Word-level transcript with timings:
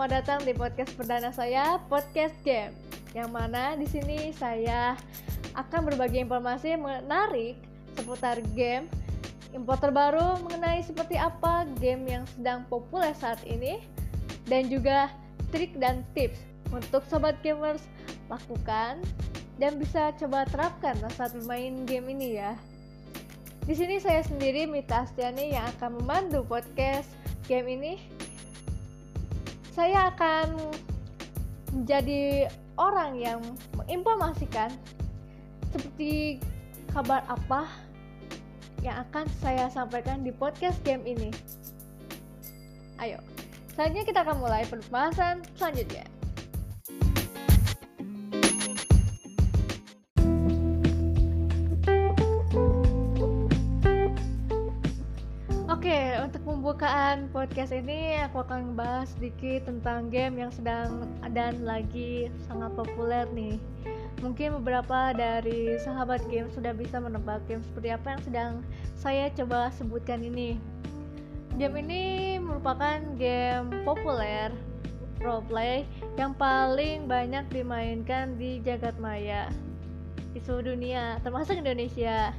selamat 0.00 0.16
datang 0.24 0.40
di 0.48 0.56
podcast 0.56 0.92
perdana 0.96 1.28
saya, 1.28 1.76
Podcast 1.92 2.32
Game. 2.40 2.72
Yang 3.12 3.36
mana 3.36 3.76
di 3.76 3.84
sini 3.84 4.32
saya 4.32 4.96
akan 5.52 5.92
berbagi 5.92 6.24
informasi 6.24 6.72
menarik 6.80 7.60
seputar 8.00 8.40
game, 8.56 8.88
info 9.52 9.76
terbaru 9.76 10.40
mengenai 10.40 10.80
seperti 10.80 11.20
apa 11.20 11.68
game 11.84 12.08
yang 12.08 12.24
sedang 12.32 12.64
populer 12.72 13.12
saat 13.12 13.44
ini, 13.44 13.84
dan 14.48 14.72
juga 14.72 15.12
trik 15.52 15.76
dan 15.76 16.00
tips 16.16 16.40
untuk 16.72 17.04
sobat 17.04 17.36
gamers 17.44 17.84
lakukan 18.32 19.04
dan 19.60 19.76
bisa 19.76 20.16
coba 20.16 20.48
terapkan 20.48 20.96
saat 21.12 21.36
bermain 21.36 21.84
game 21.84 22.08
ini 22.08 22.40
ya. 22.40 22.56
Di 23.68 23.76
sini 23.76 24.00
saya 24.00 24.24
sendiri 24.24 24.64
Mita 24.64 25.04
Astiani 25.04 25.52
yang 25.60 25.68
akan 25.76 26.00
memandu 26.00 26.40
podcast 26.48 27.12
game 27.44 27.68
ini 27.68 28.19
saya 29.80 30.12
akan 30.12 30.60
menjadi 31.72 32.52
orang 32.76 33.16
yang 33.16 33.40
menginformasikan 33.80 34.68
seperti 35.72 36.36
kabar 36.92 37.24
apa 37.24 37.64
yang 38.84 39.00
akan 39.08 39.24
saya 39.40 39.72
sampaikan 39.72 40.20
di 40.20 40.36
podcast 40.36 40.76
game 40.84 41.00
ini. 41.08 41.32
Ayo, 43.00 43.24
selanjutnya 43.72 44.04
kita 44.04 44.20
akan 44.20 44.44
mulai 44.44 44.68
pembahasan 44.68 45.40
selanjutnya. 45.56 46.04
Pembukaan 56.80 57.28
podcast 57.28 57.76
ini 57.76 58.16
aku 58.24 58.40
akan 58.40 58.72
bahas 58.72 59.12
sedikit 59.12 59.68
tentang 59.68 60.08
game 60.08 60.40
yang 60.40 60.48
sedang 60.48 61.04
dan 61.36 61.60
lagi 61.60 62.32
sangat 62.48 62.72
populer 62.72 63.28
nih. 63.36 63.60
Mungkin 64.24 64.64
beberapa 64.64 65.12
dari 65.12 65.76
sahabat 65.76 66.24
game 66.32 66.48
sudah 66.56 66.72
bisa 66.72 66.96
menebak 66.96 67.44
game 67.44 67.60
seperti 67.60 67.92
apa 67.92 68.16
yang 68.16 68.22
sedang 68.24 68.52
saya 68.96 69.28
coba 69.36 69.68
sebutkan 69.76 70.24
ini. 70.24 70.56
Game 71.60 71.76
ini 71.84 72.40
merupakan 72.40 72.96
game 73.20 73.84
populer 73.84 74.48
roleplay 75.20 75.84
yang 76.16 76.32
paling 76.32 77.04
banyak 77.04 77.44
dimainkan 77.52 78.40
di 78.40 78.56
jagat 78.64 78.96
maya 78.96 79.52
di 80.32 80.40
seluruh 80.40 80.72
dunia, 80.72 81.20
termasuk 81.20 81.60
Indonesia 81.60 82.32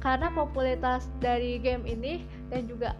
karena 0.00 0.32
popularitas 0.32 1.04
dari 1.20 1.60
game 1.60 1.84
ini 1.84 2.24
dan 2.48 2.64
juga 2.64 2.96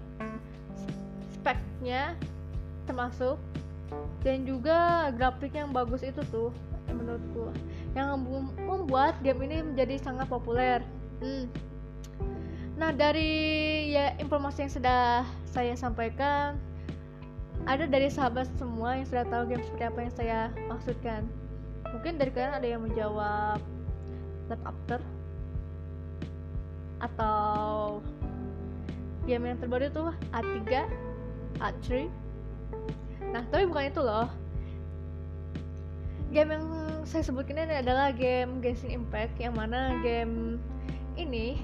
speknya 1.44 2.16
termasuk. 2.88 3.36
Dan 4.24 4.48
juga 4.48 5.12
grafik 5.12 5.52
yang 5.52 5.68
bagus 5.76 6.00
itu 6.00 6.24
tuh 6.32 6.48
menurutku. 6.88 7.52
Yang 7.92 8.24
membuat 8.64 9.20
game 9.20 9.44
ini 9.44 9.60
menjadi 9.60 10.00
sangat 10.00 10.26
populer. 10.32 10.80
Hmm. 11.20 11.46
nah 12.74 12.90
dari 12.90 13.86
ya 13.94 14.18
informasi 14.18 14.66
yang 14.66 14.72
sudah 14.74 15.22
saya 15.46 15.78
sampaikan 15.78 16.58
ada 17.70 17.86
dari 17.86 18.10
sahabat 18.10 18.50
semua 18.58 18.98
yang 18.98 19.06
sudah 19.06 19.22
tahu 19.30 19.46
game 19.46 19.62
seperti 19.62 19.84
apa 19.86 19.98
yang 20.02 20.14
saya 20.18 20.38
maksudkan. 20.66 21.22
Mungkin 21.94 22.18
dari 22.18 22.34
kalian 22.34 22.58
ada 22.58 22.66
yang 22.66 22.82
menjawab 22.82 23.62
Left 24.50 24.64
After 24.66 24.98
atau 26.98 28.02
game 29.24 29.54
yang 29.54 29.58
terbaru 29.62 29.88
tuh 29.94 30.10
A3 30.34 30.84
A3 31.62 32.08
nah 33.34 33.42
tapi 33.50 33.66
bukan 33.66 33.90
itu 33.90 33.98
loh. 34.02 34.30
Game 36.30 36.50
yang 36.54 36.66
saya 37.06 37.22
sebutkan 37.26 37.62
ini 37.62 37.82
adalah 37.82 38.10
game 38.14 38.62
Genshin 38.62 38.90
Impact 38.90 39.38
yang 39.38 39.54
mana 39.54 39.98
game 40.02 40.58
ini 41.14 41.62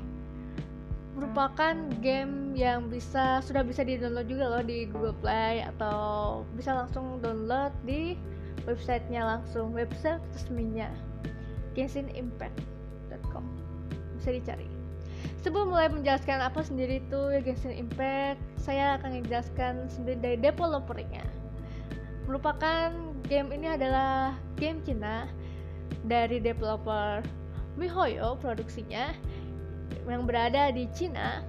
merupakan 1.19 1.75
game 2.01 2.55
yang 2.55 2.87
bisa 2.87 3.43
sudah 3.43 3.67
bisa 3.67 3.83
di 3.83 3.99
download 3.99 4.31
juga 4.31 4.47
loh 4.47 4.63
di 4.63 4.87
Google 4.87 5.17
Play 5.19 5.67
atau 5.67 6.43
bisa 6.55 6.75
langsung 6.75 7.19
download 7.19 7.75
di 7.83 8.15
websitenya 8.65 9.27
langsung 9.27 9.75
website 9.75 10.23
resminya 10.33 10.87
genshin-impact.com 11.75 13.45
bisa 14.17 14.31
dicari 14.33 14.80
Sebelum 15.41 15.73
mulai 15.73 15.89
menjelaskan 15.89 16.45
apa 16.45 16.61
sendiri 16.61 17.01
itu 17.01 17.21
Genshin 17.41 17.73
Impact, 17.73 18.37
saya 18.61 19.01
akan 19.01 19.25
menjelaskan 19.25 19.89
sendiri 19.89 20.21
dari 20.21 20.37
developernya. 20.37 21.25
Merupakan 22.29 22.93
game 23.25 23.49
ini 23.57 23.73
adalah 23.73 24.37
game 24.61 24.85
Cina 24.85 25.25
dari 26.05 26.45
developer 26.45 27.25
MiHoYo 27.81 28.37
produksinya 28.37 29.17
yang 30.05 30.29
berada 30.29 30.69
di 30.71 30.85
Cina. 30.93 31.41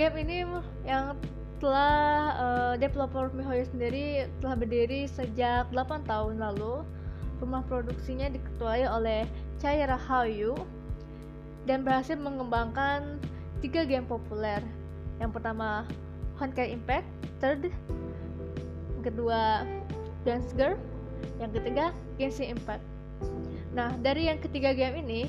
Game 0.00 0.16
ini 0.16 0.48
yang 0.88 1.12
telah 1.60 2.34
uh, 2.40 2.74
developer 2.80 3.28
MiHoYo 3.36 3.68
sendiri 3.68 4.26
telah 4.40 4.56
berdiri 4.56 5.04
sejak 5.06 5.68
8 5.70 6.08
tahun 6.08 6.40
lalu. 6.40 6.82
Rumah 7.38 7.62
produksinya 7.68 8.32
diketuai 8.32 8.86
oleh 8.88 9.26
Chaira 9.60 9.98
Haoyu 9.98 10.56
dan 11.66 11.86
berhasil 11.86 12.18
mengembangkan 12.18 13.22
tiga 13.62 13.86
game 13.86 14.06
populer. 14.06 14.58
Yang 15.22 15.38
pertama 15.38 15.86
Honkai 16.42 16.74
Impact, 16.74 17.06
third, 17.38 17.70
kedua 19.06 19.62
Dance 20.26 20.50
Girl, 20.58 20.74
yang 21.38 21.54
ketiga 21.54 21.94
Genshin 22.18 22.58
Impact. 22.58 22.82
Nah, 23.72 23.94
dari 24.02 24.26
yang 24.26 24.42
ketiga 24.42 24.74
game 24.74 24.98
ini, 25.02 25.22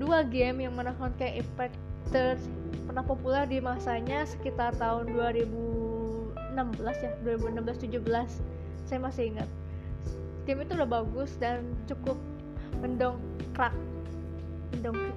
dua 0.00 0.24
game 0.24 0.64
yang 0.64 0.72
mana 0.72 0.96
Honkai 0.96 1.40
Impact 1.40 1.76
third 2.10 2.40
pernah 2.88 3.04
populer 3.04 3.44
di 3.46 3.58
masanya 3.60 4.24
sekitar 4.24 4.72
tahun 4.80 5.12
2016 5.12 7.04
ya, 7.04 7.12
2016-17. 7.24 8.00
Saya 8.88 8.98
masih 9.00 9.36
ingat. 9.36 9.48
Game 10.48 10.64
itu 10.64 10.74
udah 10.74 10.88
bagus 10.88 11.36
dan 11.38 11.62
cukup 11.86 12.18
mendongkrak 12.82 13.72
mendongkrak 14.72 15.16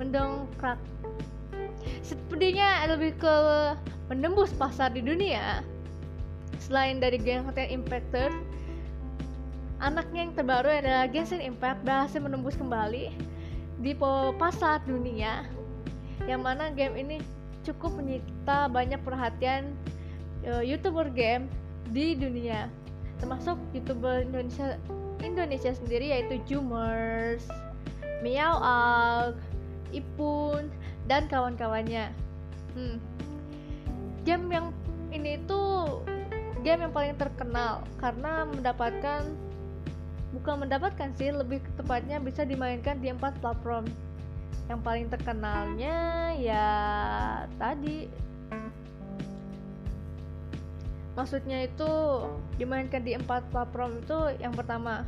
mendongkrak 0.00 0.78
sepertinya 2.02 2.86
lebih 2.90 3.16
ke 3.18 3.34
menembus 4.12 4.52
pasar 4.54 4.92
di 4.92 5.00
dunia. 5.02 5.64
Selain 6.62 7.02
dari 7.02 7.18
Genshin 7.18 7.74
Impact 7.74 8.32
anaknya 9.82 10.30
yang 10.30 10.32
terbaru 10.38 10.70
adalah 10.70 11.10
Genshin 11.10 11.42
Impact 11.42 11.82
berhasil 11.82 12.22
menembus 12.22 12.54
kembali 12.54 13.10
di 13.82 13.92
pasar 14.38 14.78
dunia 14.86 15.42
yang 16.30 16.46
mana 16.46 16.70
game 16.70 16.94
ini 16.94 17.16
cukup 17.66 17.98
menyita 17.98 18.70
banyak 18.70 19.02
perhatian 19.02 19.74
uh, 20.46 20.62
youtuber 20.62 21.10
game 21.10 21.50
di 21.90 22.14
dunia 22.14 22.70
termasuk 23.18 23.58
youtuber 23.74 24.22
Indonesia 24.22 24.78
Indonesia 25.18 25.74
sendiri 25.74 26.14
yaitu 26.14 26.38
Jumers 26.46 27.46
Miao 28.22 28.56
Al, 28.62 29.34
Ipun, 29.90 30.70
dan 31.10 31.26
kawan-kawannya. 31.26 32.14
Hmm. 32.78 32.96
Game 34.22 34.46
yang 34.48 34.70
ini 35.10 35.42
tuh 35.44 36.00
game 36.62 36.86
yang 36.86 36.94
paling 36.94 37.18
terkenal 37.18 37.82
karena 37.98 38.46
mendapatkan 38.46 39.26
bukan 40.32 40.64
mendapatkan 40.64 41.10
sih 41.18 41.34
lebih 41.34 41.60
tepatnya 41.76 42.16
bisa 42.22 42.46
dimainkan 42.46 42.96
di 43.02 43.12
empat 43.12 43.36
platform 43.42 43.84
yang 44.70 44.80
paling 44.80 45.10
terkenalnya 45.12 46.32
ya 46.38 46.70
tadi 47.60 48.08
maksudnya 51.12 51.68
itu 51.68 51.90
dimainkan 52.56 53.04
di 53.04 53.12
empat 53.12 53.44
platform 53.52 54.00
itu 54.00 54.18
yang 54.40 54.56
pertama 54.56 55.04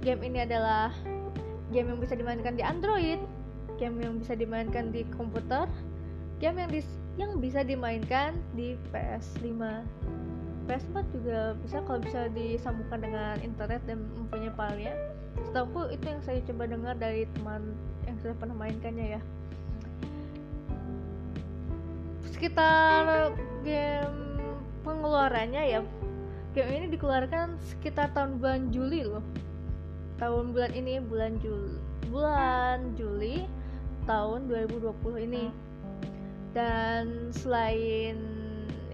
game 0.00 0.24
ini 0.24 0.48
adalah 0.48 0.94
game 1.72 1.92
yang 1.92 2.00
bisa 2.00 2.14
dimainkan 2.16 2.54
di 2.56 2.62
Android, 2.64 3.20
game 3.76 3.96
yang 4.00 4.18
bisa 4.20 4.34
dimainkan 4.34 4.90
di 4.90 5.04
komputer, 5.14 5.68
game 6.40 6.56
yang 6.60 6.70
di, 6.70 6.80
yang 7.20 7.30
bisa 7.38 7.60
dimainkan 7.64 8.36
di 8.56 8.74
PS5. 8.90 9.60
PS4 10.68 10.96
juga 11.16 11.56
bisa 11.64 11.80
kalau 11.88 12.00
bisa 12.04 12.28
disambungkan 12.36 13.00
dengan 13.00 13.34
internet 13.40 13.80
dan 13.88 14.04
mempunyai 14.16 14.52
filenya. 14.52 14.94
Setahu 15.48 15.88
itu 15.88 16.04
yang 16.04 16.20
saya 16.20 16.44
coba 16.44 16.68
dengar 16.68 16.94
dari 17.00 17.24
teman 17.32 17.72
yang 18.04 18.16
sudah 18.20 18.36
pernah 18.36 18.56
mainkannya 18.56 19.16
ya. 19.16 19.20
Sekitar 22.28 23.32
game 23.64 24.28
pengeluarannya 24.88 25.62
ya 25.68 25.80
game 26.56 26.70
ini 26.72 26.86
dikeluarkan 26.90 27.60
sekitar 27.60 28.10
tahun 28.16 28.40
bulan 28.40 28.72
Juli 28.72 29.04
loh 29.04 29.22
tahun 30.18 30.52
bulan 30.52 30.72
ini 30.74 30.98
bulan 30.98 31.38
Juli 31.38 31.88
bulan 32.08 32.96
Juli 32.96 33.44
tahun 34.08 34.48
2020 34.48 35.28
ini. 35.28 35.44
Dan 36.56 37.30
selain 37.36 38.16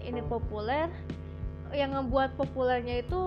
ini 0.03 0.21
populer 0.27 0.91
yang 1.71 1.95
membuat 1.95 2.35
populernya 2.35 3.01
itu 3.01 3.21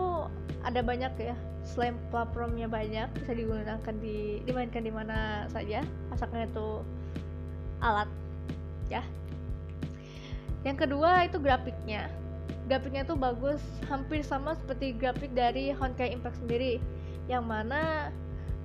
ada 0.62 0.84
banyak 0.84 1.10
ya. 1.16 1.36
Selain 1.64 1.96
platformnya 2.12 2.68
banyak 2.68 3.08
bisa 3.18 3.32
digunakan 3.34 3.94
di 3.98 4.44
dimainkan 4.44 4.84
di 4.84 4.92
mana 4.92 5.48
saja. 5.48 5.82
Asalkan 6.12 6.48
itu 6.48 6.84
alat 7.80 8.08
ya. 8.92 9.02
Yang 10.62 10.86
kedua 10.86 11.24
itu 11.24 11.40
grafiknya. 11.40 12.12
Grafiknya 12.68 13.08
itu 13.08 13.16
bagus 13.16 13.64
hampir 13.88 14.20
sama 14.20 14.52
seperti 14.52 14.92
grafik 14.92 15.32
dari 15.32 15.72
Honkai 15.72 16.12
Impact 16.12 16.44
sendiri 16.44 16.76
yang 17.28 17.44
mana 17.44 18.08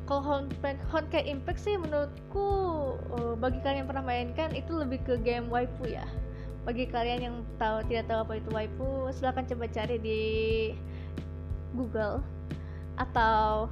kalau 0.03 0.51
Honkai 0.91 1.23
Impact 1.31 1.63
sih 1.63 1.79
menurutku 1.79 2.49
uh, 3.15 3.35
bagi 3.39 3.63
kalian 3.63 3.87
yang 3.87 3.89
pernah 3.89 4.03
mainkan 4.03 4.51
itu 4.51 4.75
lebih 4.75 4.99
ke 5.07 5.15
game 5.23 5.47
waifu 5.47 5.87
ya. 5.87 6.03
Bagi 6.67 6.87
kalian 6.87 7.19
yang 7.23 7.35
tahu 7.59 7.83
tidak 7.87 8.11
tahu 8.11 8.19
apa 8.27 8.33
itu 8.39 8.49
waifu 8.51 9.11
silahkan 9.15 9.47
coba 9.47 9.67
cari 9.71 9.95
di 9.99 10.21
Google 11.71 12.19
atau 12.99 13.71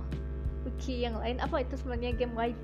wiki 0.64 1.04
yang 1.04 1.20
lain. 1.20 1.40
Apa 1.44 1.68
itu 1.68 1.76
sebenarnya 1.76 2.16
game 2.16 2.36
waifu? 2.36 2.64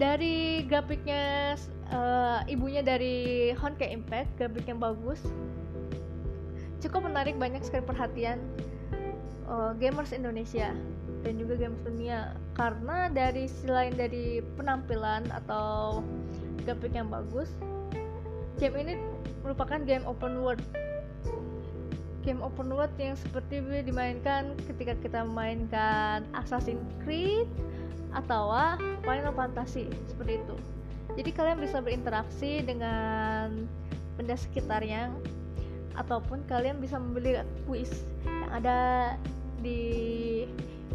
Dari 0.00 0.64
grafiknya 0.64 1.54
uh, 1.92 2.40
ibunya 2.48 2.80
dari 2.80 3.52
Honkai 3.52 3.92
Impact 3.92 4.32
grafik 4.40 4.64
yang 4.64 4.80
bagus. 4.80 5.20
Cukup 6.80 7.04
menarik 7.04 7.36
banyak 7.36 7.60
sekali 7.64 7.84
perhatian 7.84 8.40
uh, 9.48 9.72
gamers 9.76 10.12
Indonesia 10.12 10.72
dan 11.24 11.40
juga 11.40 11.56
gamers 11.56 11.82
dunia 11.84 12.36
karena 12.54 13.08
dari 13.08 13.48
selain 13.48 13.96
dari 13.96 14.44
penampilan 14.60 15.24
atau 15.32 16.04
grafik 16.64 16.92
yang 16.92 17.08
bagus 17.08 17.48
game 18.60 18.76
ini 18.78 18.94
merupakan 19.42 19.80
game 19.82 20.04
open 20.04 20.40
world 20.40 20.62
game 22.24 22.40
open 22.40 22.72
world 22.72 22.92
yang 22.96 23.16
seperti 23.20 23.60
dimainkan 23.84 24.56
ketika 24.64 24.96
kita 25.04 25.20
memainkan 25.28 26.24
Assassin's 26.32 26.80
Creed 27.04 27.44
atau 28.16 28.48
Final 29.04 29.34
Fantasy 29.36 29.90
seperti 30.08 30.40
itu. 30.40 30.56
Jadi 31.20 31.30
kalian 31.36 31.58
bisa 31.60 31.84
berinteraksi 31.84 32.64
dengan 32.64 33.68
benda 34.16 34.34
sekitarnya 34.34 35.12
ataupun 35.94 36.42
kalian 36.48 36.80
bisa 36.80 36.98
membeli 36.98 37.38
quiz 37.68 37.92
yang 38.24 38.50
ada 38.50 38.78
di 39.64 39.82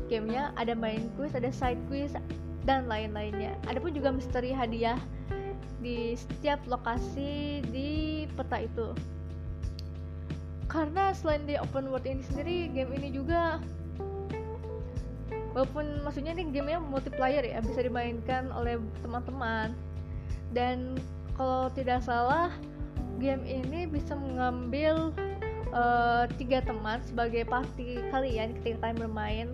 gamenya 0.07 0.53
ada 0.53 0.77
main 0.77 1.09
quiz, 1.17 1.33
ada 1.33 1.49
side 1.49 1.81
quiz 1.89 2.13
dan 2.63 2.85
lain-lainnya. 2.85 3.57
Adapun 3.65 3.97
juga 3.97 4.13
misteri 4.13 4.53
hadiah 4.53 5.01
di 5.79 6.13
setiap 6.13 6.59
lokasi 6.67 7.63
di 7.71 8.27
peta 8.35 8.59
itu 8.61 8.91
karena 10.69 11.11
selain 11.17 11.43
di 11.49 11.57
open 11.57 11.89
world 11.89 12.05
ini 12.05 12.21
sendiri 12.21 12.69
game 12.69 12.93
ini 12.93 13.09
juga 13.09 13.57
walaupun 15.57 16.05
maksudnya 16.05 16.37
ini 16.37 16.53
gamenya 16.53 16.77
multiplayer 16.77 17.41
ya 17.41 17.57
bisa 17.65 17.81
dimainkan 17.81 18.53
oleh 18.53 18.77
teman-teman 19.01 19.73
dan 20.53 20.93
kalau 21.33 21.73
tidak 21.73 22.05
salah 22.05 22.53
game 23.17 23.41
ini 23.49 23.89
bisa 23.89 24.13
mengambil 24.13 25.09
uh, 25.73 26.25
tiga 26.37 26.61
teman 26.63 27.01
sebagai 27.05 27.45
party 27.45 28.01
kalian 28.09 28.57
ketika 28.61 28.85
kalian 28.85 28.97
bermain 28.97 29.47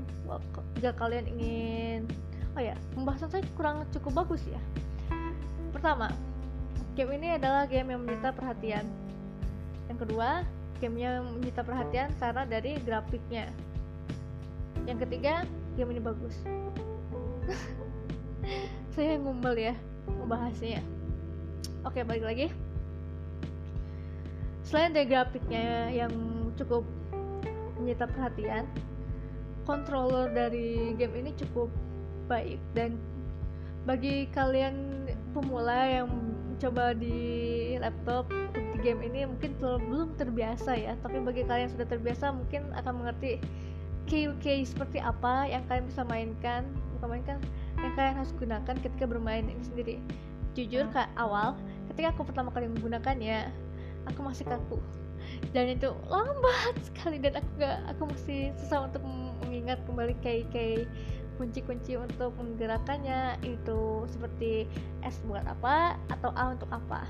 jika 0.79 0.91
kalian 0.95 1.25
ingin 1.38 2.00
oh 2.56 2.62
ya 2.63 2.75
pembahasan 2.95 3.29
saya 3.31 3.44
kurang 3.56 3.83
cukup 3.91 4.25
bagus 4.25 4.44
ya. 4.47 4.59
Pertama 5.75 6.12
game 6.95 7.19
ini 7.19 7.35
adalah 7.35 7.67
game 7.67 7.91
yang 7.91 8.01
menyita 8.03 8.31
perhatian. 8.31 8.85
Yang 9.91 10.07
kedua 10.07 10.44
gamenya 10.79 11.23
menyita 11.23 11.62
perhatian 11.63 12.12
karena 12.19 12.44
dari 12.47 12.79
grafiknya. 12.83 13.51
Yang 14.88 15.07
ketiga 15.07 15.44
game 15.75 15.91
ini 15.95 16.01
bagus. 16.03 16.35
Saya 18.95 19.19
ngumpul 19.19 19.56
ya 19.56 19.75
membahasnya. 20.07 20.79
Oke 21.83 22.01
balik 22.01 22.25
lagi 22.25 22.47
selain 24.65 24.91
dari 24.97 25.06
grafiknya 25.06 25.94
yang 25.94 26.12
cukup 26.57 26.81
menyita 27.77 28.09
perhatian 28.09 28.65
controller 29.69 30.29
dari 30.33 30.97
game 30.97 31.13
ini 31.21 31.31
cukup 31.38 31.69
baik. 32.25 32.57
Dan 32.73 32.97
bagi 33.85 34.25
kalian 34.33 35.06
pemula 35.38 35.85
yang 35.85 36.09
coba 36.57 36.97
di 36.97 37.75
laptop 37.77 38.25
di 38.56 38.77
game 38.81 39.06
ini 39.06 39.29
mungkin 39.29 39.53
belum 39.62 40.17
terbiasa 40.17 40.73
ya. 40.73 40.97
Tapi 41.06 41.21
bagi 41.21 41.45
kalian 41.45 41.69
yang 41.69 41.73
sudah 41.77 41.88
terbiasa 41.89 42.33
mungkin 42.33 42.73
akan 42.73 43.06
mengerti 43.06 43.38
key-key 44.09 44.65
seperti 44.65 45.01
apa 45.01 45.50
yang 45.50 45.65
kalian 45.65 45.85
bisa 45.89 46.06
mainkan 46.06 46.62
bukan 46.97 47.07
mainkan 47.09 47.38
yang 47.81 47.94
kalian 47.97 48.15
harus 48.21 48.31
gunakan 48.38 48.75
ketika 48.81 49.06
bermain 49.06 49.45
ini 49.45 49.63
sendiri. 49.65 49.95
Jujur 50.56 50.88
ke 50.89 51.03
awal 51.19 51.53
ketika 51.94 52.15
aku 52.15 52.25
pertama 52.25 52.50
kali 52.50 52.71
menggunakannya 52.71 53.64
aku 54.07 54.19
masih 54.25 54.45
kaku. 54.47 54.79
Dan 55.51 55.75
itu 55.75 55.91
lambat 56.07 56.75
sekali 56.85 57.17
dan 57.19 57.41
aku 57.41 57.49
gak 57.59 57.77
aku 57.91 58.03
masih 58.11 58.53
susah 58.61 58.87
untuk 58.87 59.01
mengingat 59.43 59.81
kembali 59.89 60.15
key-key 60.21 60.87
kunci-kunci 61.35 61.99
untuk 61.99 62.31
menggerakkannya. 62.39 63.37
Itu 63.43 64.07
seperti 64.07 64.67
S 65.03 65.19
buat 65.27 65.43
apa 65.47 65.99
atau 66.09 66.31
A 66.33 66.55
untuk 66.55 66.69
apa. 66.71 67.03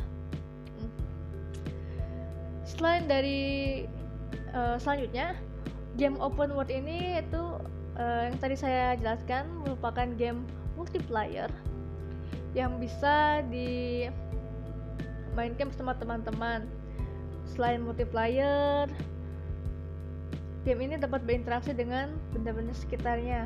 Selain 2.65 3.05
dari 3.05 3.85
uh, 4.57 4.75
selanjutnya 4.81 5.37
game 5.95 6.17
open 6.19 6.51
world 6.57 6.73
ini 6.73 7.21
itu 7.21 7.43
uh, 7.95 8.21
yang 8.27 8.35
tadi 8.41 8.55
saya 8.57 8.97
jelaskan 8.99 9.47
merupakan 9.63 10.07
game 10.19 10.43
multiplayer 10.75 11.47
yang 12.55 12.79
bisa 12.79 13.43
dimainkan 13.51 14.11
bersama 15.71 15.95
teman-teman 15.95 16.67
selain 17.53 17.81
multiplayer 17.83 18.89
game 20.65 20.81
ini 20.81 20.97
dapat 20.97 21.21
berinteraksi 21.21 21.77
dengan 21.77 22.09
benda-benda 22.33 22.73
sekitarnya 22.73 23.45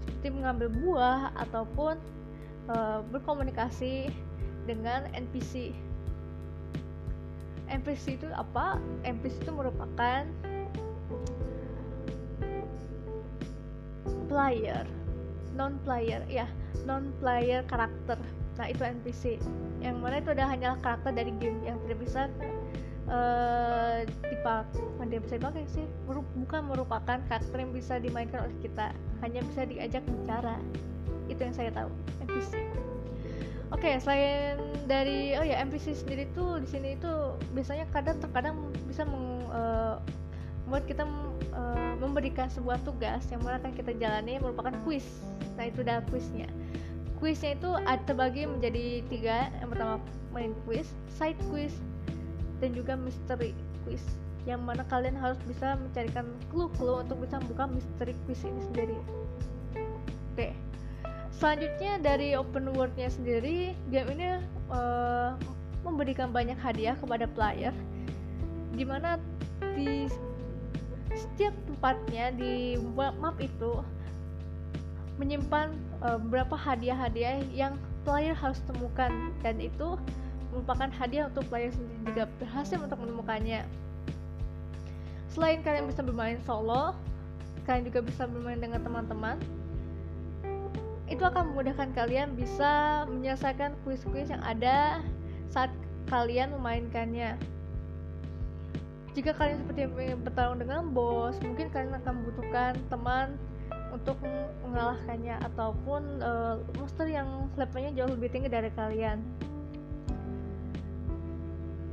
seperti 0.00 0.32
mengambil 0.32 0.72
buah 0.72 1.20
ataupun 1.36 2.00
uh, 2.72 3.04
berkomunikasi 3.12 4.08
dengan 4.64 5.04
NPC. 5.12 5.76
NPC 7.68 8.18
itu 8.18 8.26
apa? 8.34 8.80
NPC 9.04 9.36
itu 9.44 9.52
merupakan 9.52 10.24
player, 14.26 14.84
non 15.54 15.76
player, 15.84 16.24
ya, 16.26 16.48
non 16.88 17.12
player 17.20 17.62
karakter. 17.68 18.18
Nah, 18.58 18.66
itu 18.68 18.82
NPC. 18.82 19.40
Yang 19.80 19.96
mana 20.00 20.20
itu 20.20 20.30
adalah 20.32 20.50
hanyalah 20.52 20.78
karakter 20.84 21.12
dari 21.16 21.32
game 21.38 21.60
yang 21.64 21.80
tidak 21.86 21.98
bisa 22.02 22.20
uh, 23.10 24.06
dipakai 24.30 24.80
tidak 25.10 25.22
bisa 25.26 25.34
dipakai 25.42 25.64
sih. 25.74 25.86
Bukan 26.06 26.62
merupakan 26.70 27.18
karakter 27.26 27.58
yang 27.58 27.74
bisa 27.74 27.98
dimainkan 27.98 28.46
oleh 28.46 28.56
kita 28.62 28.94
hanya 29.26 29.42
bisa 29.50 29.66
diajak 29.66 30.02
bicara. 30.06 30.56
Itu 31.26 31.42
yang 31.42 31.54
saya 31.54 31.70
tahu 31.74 31.90
NPC 32.24 32.62
oke 33.70 33.86
okay, 33.86 34.02
selain 34.02 34.58
dari 34.90 35.38
oh 35.38 35.46
ya 35.46 35.62
NPC 35.62 35.94
sendiri 35.94 36.26
tuh 36.34 36.58
di 36.58 36.68
sini 36.68 36.98
itu 36.98 37.12
biasanya 37.54 37.86
kadang 37.94 38.18
terkadang 38.18 38.58
bisa 38.86 39.06
meng, 39.06 39.46
uh, 39.50 40.02
membuat 40.66 40.84
kita 40.90 41.04
uh, 41.54 41.94
memberikan 42.02 42.50
sebuah 42.50 42.82
tugas 42.82 43.22
yang 43.30 43.42
mana 43.46 43.62
akan 43.62 43.72
kita 43.74 43.94
jalani 43.98 44.42
merupakan 44.42 44.74
quiz 44.82 45.06
nah 45.54 45.70
itu 45.70 45.86
adalah 45.86 46.02
quiznya 46.10 46.50
quiznya 47.20 47.52
itu 47.52 47.70
ada 47.84 48.00
terbagi 48.08 48.48
menjadi 48.48 49.04
tiga. 49.12 49.52
Yang 49.60 49.68
pertama 49.76 49.94
main 50.32 50.56
quiz 50.64 50.88
side 51.20 51.36
quiz 51.52 51.76
dan 52.60 52.76
juga 52.76 52.94
misteri 52.94 53.56
quiz 53.84 54.04
yang 54.48 54.64
mana 54.64 54.84
kalian 54.88 55.16
harus 55.16 55.36
bisa 55.44 55.76
mencarikan 55.76 56.24
clue-clue 56.48 57.04
untuk 57.04 57.20
bisa 57.20 57.36
membuka 57.40 57.68
misteri 57.68 58.12
quiz 58.24 58.40
ini 58.44 58.60
sendiri. 58.72 58.96
Oke 60.32 60.70
selanjutnya 61.40 61.96
dari 62.04 62.36
open 62.36 62.68
world-nya 62.76 63.08
sendiri 63.08 63.72
game 63.88 64.12
ini 64.12 64.28
uh, 64.68 65.32
memberikan 65.80 66.28
banyak 66.28 66.60
hadiah 66.60 66.92
kepada 67.00 67.24
player 67.24 67.72
di 68.76 68.84
mana 68.84 69.16
di 69.72 70.04
setiap 71.16 71.56
tempatnya 71.64 72.36
di 72.36 72.76
map 72.92 73.40
itu 73.40 73.80
menyimpan 75.16 75.72
uh, 76.04 76.20
beberapa 76.20 76.60
hadiah-hadiah 76.60 77.40
yang 77.56 77.80
player 78.04 78.36
harus 78.36 78.60
temukan 78.68 79.32
dan 79.40 79.56
itu 79.64 79.96
merupakan 80.50 80.90
hadiah 80.90 81.30
untuk 81.30 81.46
player 81.46 81.70
sendiri 81.70 81.98
jika 82.10 82.24
berhasil 82.42 82.78
untuk 82.78 82.98
menemukannya. 82.98 83.62
Selain 85.30 85.62
kalian 85.62 85.86
bisa 85.86 86.02
bermain 86.02 86.42
solo 86.42 86.94
kalian 87.68 87.86
juga 87.86 88.00
bisa 88.02 88.26
bermain 88.26 88.58
dengan 88.58 88.82
teman-teman. 88.82 89.36
Itu 91.06 91.22
akan 91.22 91.54
memudahkan 91.54 91.94
kalian 91.94 92.34
bisa 92.34 93.04
menyelesaikan 93.06 93.78
kuis-kuis 93.86 94.30
yang 94.30 94.42
ada 94.42 95.02
saat 95.50 95.70
kalian 96.10 96.54
memainkannya. 96.54 97.38
Jika 99.14 99.34
kalian 99.34 99.58
seperti 99.62 99.90
bertarung 100.22 100.58
dengan 100.58 100.90
bos 100.90 101.34
mungkin 101.42 101.66
kalian 101.74 101.98
akan 101.98 102.12
membutuhkan 102.22 102.78
teman 102.90 103.34
untuk 103.90 104.14
mengalahkannya 104.62 105.34
ataupun 105.50 106.22
uh, 106.22 106.62
monster 106.78 107.10
yang 107.10 107.50
levelnya 107.58 107.90
jauh 107.90 108.10
lebih 108.14 108.30
tinggi 108.30 108.46
dari 108.46 108.70
kalian 108.70 109.18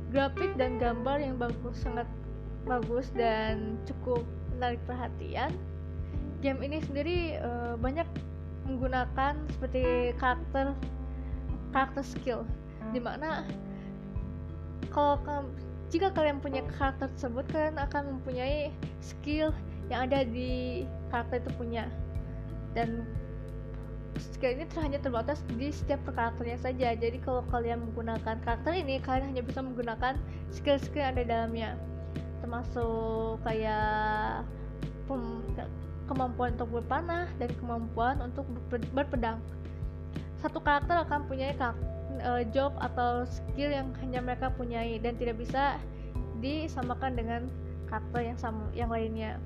grafik 0.08 0.52
dan 0.56 0.80
gambar 0.80 1.20
yang 1.20 1.36
bagus 1.36 1.84
sangat 1.84 2.08
bagus 2.64 3.08
dan 3.16 3.76
cukup 3.84 4.24
menarik 4.56 4.80
perhatian. 4.88 5.52
Game 6.40 6.60
ini 6.62 6.78
sendiri 6.84 7.40
uh, 7.42 7.74
banyak 7.80 8.06
menggunakan 8.68 9.34
seperti 9.56 10.12
karakter 10.20 10.76
karakter 11.72 12.04
skill 12.04 12.40
di 12.92 13.00
mana 13.00 13.44
kalau 14.92 15.20
jika 15.88 16.12
kalian 16.12 16.40
punya 16.40 16.60
karakter 16.76 17.08
tersebut 17.16 17.44
kalian 17.48 17.76
akan 17.80 18.20
mempunyai 18.20 18.72
skill 19.00 19.52
yang 19.88 20.08
ada 20.08 20.24
di 20.24 20.84
karakter 21.08 21.40
itu 21.40 21.50
punya. 21.56 21.88
Dan 22.76 23.08
skill 24.18 24.58
ini 24.58 24.66
hanya 24.78 24.98
terbatas 24.98 25.40
di 25.54 25.70
setiap 25.70 26.02
karakternya 26.10 26.58
saja. 26.58 26.92
Jadi 26.94 27.18
kalau 27.22 27.46
kalian 27.48 27.88
menggunakan 27.88 28.36
karakter 28.42 28.74
ini 28.74 28.98
kalian 29.00 29.32
hanya 29.34 29.42
bisa 29.42 29.62
menggunakan 29.62 30.18
skill-skill 30.50 31.02
yang 31.02 31.10
ada 31.14 31.22
di 31.22 31.30
dalamnya. 31.30 31.70
Termasuk 32.42 33.40
kayak 33.46 34.44
kemampuan 36.08 36.56
untuk 36.56 36.68
berpanah 36.80 37.28
dan 37.40 37.50
kemampuan 37.62 38.16
untuk 38.20 38.44
berpedang. 38.68 39.38
Satu 40.38 40.60
karakter 40.62 41.02
akan 41.08 41.26
punya 41.26 41.54
uh, 42.22 42.42
job 42.52 42.74
atau 42.78 43.24
skill 43.26 43.70
yang 43.72 43.90
hanya 44.04 44.20
mereka 44.22 44.52
punyai 44.54 45.00
dan 45.00 45.16
tidak 45.16 45.40
bisa 45.40 45.78
disamakan 46.38 47.18
dengan 47.18 47.40
karakter 47.90 48.20
yang 48.32 48.38
sama 48.38 48.68
yang 48.76 48.90
lainnya. 48.92 49.40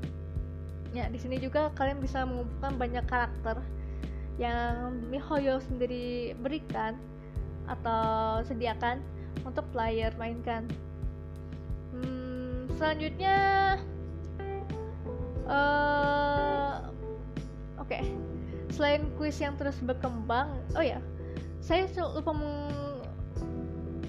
Ya, 0.93 1.09
di 1.09 1.17
sini 1.17 1.41
juga 1.41 1.73
kalian 1.73 2.05
bisa 2.05 2.29
mengumpulkan 2.29 2.77
banyak 2.77 3.05
karakter 3.09 3.57
yang 4.41 5.01
MiHoYo 5.13 5.61
sendiri 5.61 6.33
berikan 6.41 6.97
atau 7.69 8.41
sediakan 8.47 9.01
untuk 9.45 9.65
player 9.73 10.13
mainkan. 10.17 10.69
Hmm, 11.93 12.69
selanjutnya, 12.81 13.37
uh, 15.45 16.89
oke, 17.77 17.89
okay. 17.89 18.03
selain 18.73 19.05
kuis 19.21 19.37
yang 19.37 19.55
terus 19.61 19.77
berkembang, 19.85 20.57
oh 20.77 20.85
ya, 20.85 20.99
saya 21.63 21.87
lupa 22.17 22.33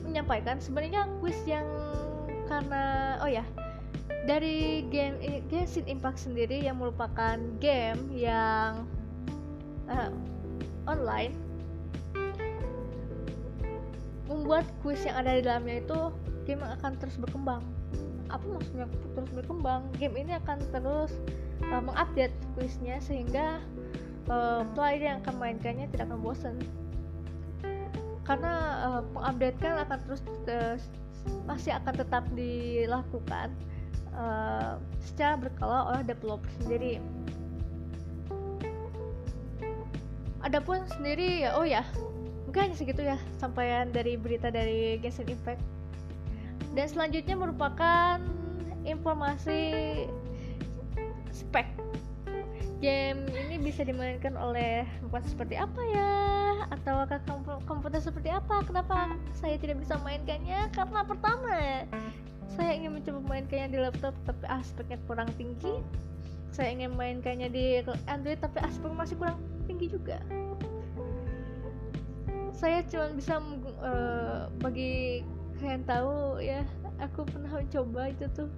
menyampaikan 0.08 0.58
sebenarnya 0.58 1.06
quiz 1.22 1.38
yang 1.46 1.65
karena 2.50 3.18
oh 3.22 3.30
ya 3.30 3.42
dari 4.24 4.86
game 4.88 5.18
Genshin 5.51 5.84
Impact 5.88 6.27
sendiri 6.27 6.63
yang 6.63 6.80
merupakan 6.80 7.38
game 7.60 8.00
yang 8.13 8.88
uh, 9.94 10.12
online 10.90 11.38
membuat 14.26 14.66
quiz 14.82 15.04
yang 15.06 15.22
ada 15.22 15.38
di 15.38 15.42
dalamnya 15.46 15.86
itu 15.86 16.00
game 16.50 16.66
akan 16.66 16.98
terus 16.98 17.16
berkembang. 17.22 17.62
Apa 18.34 18.44
maksudnya 18.50 18.90
terus 19.14 19.32
berkembang? 19.32 19.86
Game 20.02 20.18
ini 20.18 20.34
akan 20.42 20.58
terus 20.74 21.14
uh, 21.70 21.82
mengupdate 21.84 22.34
quiznya 22.58 22.98
sehingga 22.98 23.62
uh, 24.28 24.66
player 24.74 25.14
yang 25.14 25.18
akan 25.22 25.36
mainkannya 25.38 25.86
tidak 25.94 26.10
akan 26.10 26.20
bosan 26.20 26.58
karena 28.24 28.54
uh, 28.88 29.02
pengupdate 29.12 29.58
kan 29.60 29.84
akan 29.84 30.00
terus 30.08 30.22
uh, 30.48 30.76
masih 31.44 31.76
akan 31.76 31.94
tetap 31.96 32.24
dilakukan 32.36 33.52
uh, 34.16 34.80
secara 35.04 35.36
berkala 35.40 35.92
oleh 35.92 36.02
developer 36.08 36.52
sendiri. 36.64 37.04
Adapun 40.44 40.84
sendiri 40.92 41.48
ya, 41.48 41.56
oh 41.56 41.64
ya, 41.64 41.88
mungkin 42.44 42.68
hanya 42.70 42.76
segitu 42.76 43.00
ya 43.00 43.16
sampaian 43.40 43.88
dari 43.90 44.20
berita 44.20 44.52
dari 44.52 45.00
Genshin 45.00 45.32
Impact. 45.32 45.64
Dan 46.76 46.86
selanjutnya 46.92 47.40
merupakan 47.40 48.20
informasi 48.84 49.62
spek. 51.32 51.66
Game 52.84 53.24
ini 53.32 53.56
bisa 53.64 53.88
dimainkan 53.88 54.36
oleh 54.36 54.84
komputer 55.00 55.32
seperti 55.32 55.56
apa 55.56 55.82
ya? 55.96 56.12
Atau 56.76 57.08
komputer 57.64 58.04
seperti 58.04 58.28
apa? 58.28 58.68
Kenapa 58.68 59.16
saya 59.32 59.56
tidak 59.56 59.80
bisa 59.80 59.96
mainkannya? 60.04 60.68
Karena 60.76 61.08
pertama 61.08 61.88
saya 62.54 62.76
ingin 62.76 63.00
mencoba 63.00 63.24
mainkannya 63.24 63.72
di 63.72 63.80
laptop 63.80 64.12
tapi 64.28 64.44
aspeknya 64.52 65.00
kurang 65.08 65.32
tinggi. 65.40 65.80
Saya 66.52 66.76
ingin 66.76 66.92
mainkannya 66.94 67.48
di 67.48 67.80
Android 68.12 68.44
tapi 68.44 68.60
aspeknya 68.60 69.00
masih 69.00 69.16
kurang 69.16 69.40
tinggi 69.65 69.88
juga. 69.91 70.20
Saya 72.53 72.86
cuma 72.88 73.12
bisa 73.12 73.41
uh, 73.84 74.48
bagi 74.62 75.25
kalian 75.60 75.84
tahu 75.88 76.39
ya 76.39 76.63
aku 77.00 77.24
pernah 77.27 77.51
mencoba 77.51 78.12
itu 78.12 78.25
tuh 78.36 78.50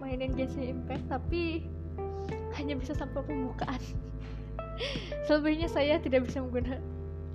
mainin 0.00 0.32
Genshin 0.36 0.80
Impact 0.80 1.06
tapi 1.08 1.64
hanya 2.56 2.74
bisa 2.78 2.92
sampai 2.96 3.24
pembukaan. 3.24 3.80
Selebihnya 5.26 5.70
saya 5.70 6.00
tidak 6.02 6.26
bisa 6.28 6.42
menggunakan 6.42 6.82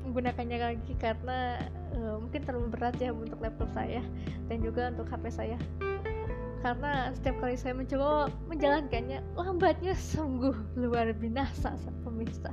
menggunakannya 0.09 0.57
lagi 0.57 0.93
karena 0.97 1.61
uh, 1.93 2.17
mungkin 2.17 2.41
terlalu 2.41 2.67
berat 2.73 2.97
ya 2.97 3.13
untuk 3.13 3.37
laptop 3.45 3.69
saya 3.77 4.01
dan 4.49 4.57
juga 4.65 4.89
untuk 4.89 5.05
HP 5.05 5.25
saya. 5.29 5.57
Karena 6.59 7.13
setiap 7.15 7.39
kali 7.39 7.55
saya 7.55 7.71
mencoba 7.71 8.27
menjalankannya 8.51 9.23
lambatnya 9.39 9.95
sungguh 9.95 10.51
luar 10.75 11.15
binasa 11.15 11.71
saat 11.71 11.97
pemirsa 12.03 12.51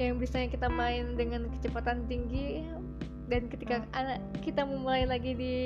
yang 0.00 0.16
biasanya 0.16 0.48
kita 0.48 0.68
main 0.72 1.12
dengan 1.12 1.44
kecepatan 1.52 2.08
tinggi 2.08 2.64
dan 3.28 3.46
ketika 3.52 3.84
anak 3.92 4.18
kita 4.40 4.64
memulai 4.64 5.04
lagi 5.04 5.36
di 5.36 5.56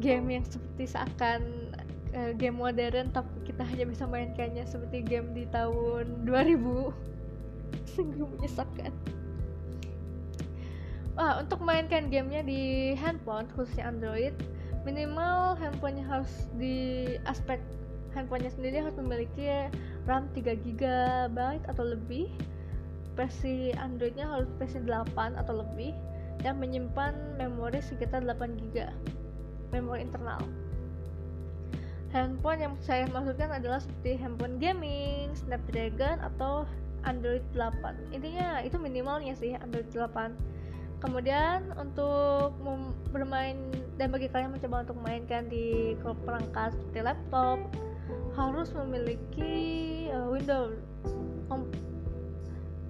game 0.00 0.40
yang 0.40 0.44
seperti 0.48 0.88
seakan 0.88 1.70
uh, 2.16 2.32
game 2.34 2.56
modern 2.56 3.12
tapi 3.12 3.30
kita 3.44 3.62
hanya 3.62 3.84
bisa 3.86 4.08
mainkannya 4.08 4.64
seperti 4.64 5.04
game 5.04 5.30
di 5.36 5.44
tahun 5.52 6.24
2000 6.24 6.90
sungguh 7.94 8.26
menyesakkan 8.38 8.92
Wah, 11.12 11.44
untuk 11.44 11.60
mainkan 11.60 12.08
gamenya 12.08 12.40
di 12.40 12.96
handphone 12.96 13.44
khususnya 13.52 13.92
Android 13.92 14.32
minimal 14.88 15.54
handphonenya 15.60 16.08
harus 16.08 16.48
di 16.56 17.04
aspek 17.28 17.60
handphonenya 18.16 18.50
sendiri 18.52 18.80
harus 18.80 18.96
memiliki 18.96 19.68
RAM 20.08 20.26
3 20.34 20.56
GB 20.56 21.38
atau 21.68 21.84
lebih 21.84 22.32
versi 23.14 23.70
Androidnya 23.76 24.28
harus 24.28 24.48
versi 24.56 24.80
8 24.80 25.38
atau 25.38 25.60
lebih 25.60 25.92
dan 26.40 26.58
menyimpan 26.58 27.38
memori 27.38 27.78
sekitar 27.84 28.24
8 28.24 28.58
GB 28.58 28.88
memori 29.72 30.04
internal. 30.04 30.40
Handphone 32.12 32.60
yang 32.60 32.74
saya 32.84 33.08
maksudkan 33.08 33.48
adalah 33.56 33.80
seperti 33.80 34.20
handphone 34.20 34.60
gaming, 34.60 35.32
Snapdragon 35.32 36.20
atau 36.20 36.68
Android 37.02 37.42
8 37.54 38.14
intinya 38.14 38.62
itu 38.62 38.78
minimalnya 38.78 39.34
sih 39.34 39.54
Android 39.58 39.86
8 39.90 41.02
kemudian 41.02 41.74
untuk 41.74 42.54
bermain 43.10 43.58
dan 43.98 44.14
bagi 44.14 44.30
kalian 44.30 44.54
mencoba 44.54 44.86
untuk 44.86 44.98
mainkan 45.02 45.50
di 45.50 45.98
perangkat 45.98 46.70
seperti 46.78 47.00
laptop 47.02 47.58
harus 48.38 48.70
memiliki 48.72 49.54
uh, 50.14 50.30
Windows 50.30 50.78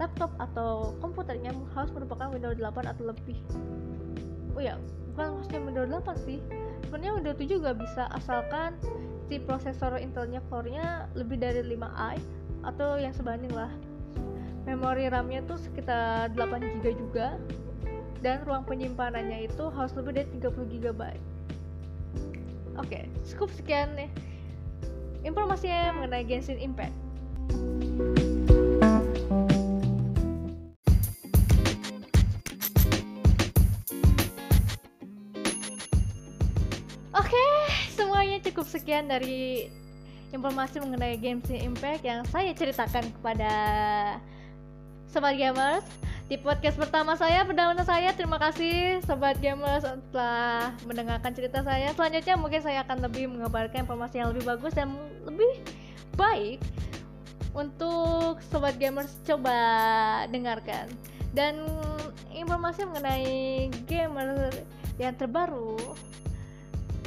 laptop 0.02 0.34
atau 0.42 0.98
komputernya 0.98 1.54
harus 1.78 1.94
merupakan 1.94 2.26
Windows 2.34 2.58
8 2.58 2.90
atau 2.90 3.14
lebih. 3.14 3.38
Oh 4.58 4.62
ya 4.62 4.74
bukan 5.14 5.38
maksudnya 5.38 5.60
Windows 5.62 5.90
8 6.02 6.26
sih. 6.26 6.38
Sebenarnya 6.90 7.12
Windows 7.14 7.38
7 7.38 7.46
juga 7.46 7.70
bisa 7.78 8.10
asalkan 8.10 8.74
si 9.30 9.38
prosesor 9.38 9.94
Intelnya 10.02 10.42
core-nya 10.50 11.06
lebih 11.14 11.38
dari 11.38 11.62
5i 11.62 12.18
atau 12.66 12.98
yang 12.98 13.14
sebanding 13.14 13.54
lah. 13.54 13.70
Memori 14.66 15.06
RAM-nya 15.06 15.46
tuh 15.46 15.58
sekitar 15.62 16.34
8 16.34 16.82
GB 16.82 16.98
juga 16.98 17.38
dan 18.22 18.38
ruang 18.46 18.62
penyimpanannya 18.62 19.50
itu 19.50 19.66
harus 19.74 19.92
lebih 19.98 20.22
dari 20.22 20.28
30 20.38 20.72
GB 20.78 21.00
oke 22.78 22.88
okay, 22.88 23.10
cukup 23.34 23.50
sekian 23.52 23.90
nih 23.98 24.10
informasinya 25.26 25.98
mengenai 25.98 26.24
Genshin 26.24 26.58
Impact 26.62 26.94
cukup 38.62 38.78
sekian 38.78 39.10
dari 39.10 39.66
informasi 40.30 40.78
mengenai 40.78 41.18
Genshin 41.18 41.66
Impact 41.66 42.06
yang 42.06 42.22
saya 42.30 42.54
ceritakan 42.54 43.10
kepada 43.10 43.50
sobat 45.10 45.34
gamers. 45.34 45.82
di 46.30 46.38
podcast 46.38 46.78
pertama 46.78 47.18
saya 47.18 47.42
perdana 47.42 47.82
saya 47.82 48.14
terima 48.14 48.38
kasih 48.38 49.02
sobat 49.02 49.34
gamers 49.42 49.82
telah 50.14 50.70
mendengarkan 50.86 51.34
cerita 51.34 51.66
saya 51.66 51.90
selanjutnya 51.90 52.38
mungkin 52.38 52.62
saya 52.62 52.86
akan 52.86 53.02
lebih 53.02 53.26
mengabarkan 53.34 53.82
informasi 53.82 54.22
yang 54.22 54.30
lebih 54.30 54.46
bagus 54.46 54.72
dan 54.78 54.94
lebih 55.26 55.58
baik 56.14 56.62
untuk 57.58 58.38
sobat 58.46 58.78
gamers 58.78 59.18
coba 59.26 59.58
dengarkan 60.30 60.86
dan 61.34 61.66
informasi 62.30 62.86
mengenai 62.86 63.66
gamer 63.90 64.54
yang 65.02 65.18
terbaru 65.18 65.74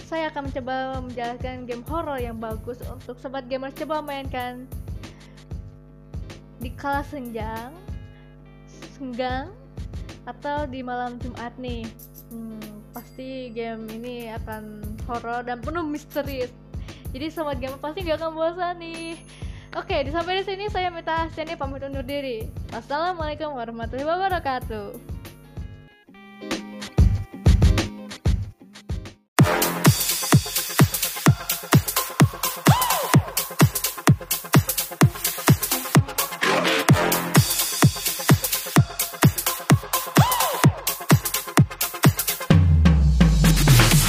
saya 0.05 0.29
akan 0.29 0.47
mencoba 0.47 1.01
menjalankan 1.01 1.65
game 1.65 1.85
horror 1.89 2.21
yang 2.21 2.37
bagus 2.37 2.77
untuk 2.85 3.17
sobat 3.17 3.49
gamers 3.49 3.73
coba 3.73 4.05
mainkan 4.05 4.69
di 6.61 6.69
kala 6.77 7.01
senjang 7.09 7.73
senggang 8.95 9.49
atau 10.29 10.69
di 10.69 10.85
malam 10.85 11.17
Jumat 11.17 11.57
nih 11.57 11.89
hmm, 12.29 12.93
pasti 12.93 13.49
game 13.49 13.89
ini 13.89 14.29
akan 14.29 14.85
horror 15.09 15.41
dan 15.41 15.57
penuh 15.65 15.81
misteri 15.81 16.45
jadi 17.09 17.33
sobat 17.33 17.57
gamer 17.57 17.81
pasti 17.81 18.05
gak 18.05 18.21
akan 18.21 18.31
bosan 18.37 18.77
nih 18.77 19.17
Oke, 19.75 20.07
sampai 20.07 20.39
di 20.39 20.43
sini 20.47 20.71
saya 20.71 20.87
minta 20.87 21.27
Asyani 21.27 21.59
pamit 21.59 21.83
undur 21.83 21.99
diri. 21.99 22.47
Wassalamualaikum 22.71 23.59
warahmatullahi 23.59 24.07
wabarakatuh. 24.07 25.14